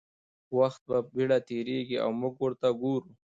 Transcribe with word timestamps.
وخت 0.57 0.81
په 0.87 0.97
بېړه 1.13 1.37
تېرېږي 1.49 1.97
او 2.03 2.09
موږ 2.19 2.35
ورته 2.43 2.67
ګورو. 2.81 3.11